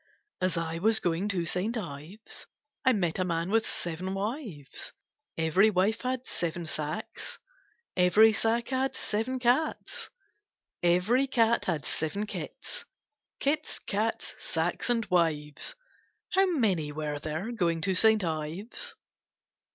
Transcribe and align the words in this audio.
* 0.23 0.41
As 0.41 0.57
I 0.57 0.79
was 0.79 0.99
going 0.99 1.27
to 1.27 1.45
St. 1.45 1.77
Ives, 1.77 2.47
I 2.83 2.91
met 2.91 3.19
a 3.19 3.23
man 3.23 3.51
with 3.51 3.69
seven 3.69 4.15
wives 4.15 4.93
Every 5.37 5.69
wife 5.69 6.01
had 6.01 6.25
seven 6.25 6.65
sacks, 6.65 7.37
Every 7.95 8.33
sack 8.33 8.69
had 8.69 8.95
seven 8.95 9.37
cats. 9.37 10.09
Every 10.81 11.27
cat 11.27 11.65
had 11.65 11.85
seven 11.85 12.25
kits: 12.25 12.83
Kits, 13.39 13.77
cats, 13.77 14.33
sacks, 14.39 14.89
and 14.89 15.05
wives. 15.05 15.75
How 16.33 16.47
many 16.47 16.91
were 16.91 17.19
there 17.19 17.51
going 17.51 17.81
to 17.81 17.93
St. 17.93 18.23
Ives?' 18.23 18.95